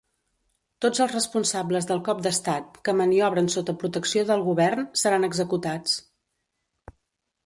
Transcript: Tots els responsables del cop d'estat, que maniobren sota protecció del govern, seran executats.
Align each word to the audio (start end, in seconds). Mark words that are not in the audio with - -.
Tots 0.83 1.01
els 1.03 1.11
responsables 1.15 1.87
del 1.91 1.99
cop 2.07 2.23
d'estat, 2.27 2.79
que 2.89 2.95
maniobren 3.01 3.49
sota 3.57 3.75
protecció 3.83 4.23
del 4.31 4.43
govern, 4.47 4.87
seran 5.03 5.29
executats. 5.29 5.99